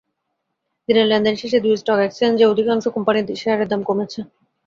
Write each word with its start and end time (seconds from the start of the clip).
দিনের 0.89 1.07
লেনদেন 1.07 1.35
শেষে 1.37 1.57
দুই 1.59 1.75
স্টক 1.77 1.99
এক্সচেঞ্জে 2.01 2.45
অধিকাংশ 2.47 2.85
কোম্পানির 2.95 3.39
শেয়ারের 3.41 3.67
দাম 3.69 3.81
কমেছে। 3.83 4.19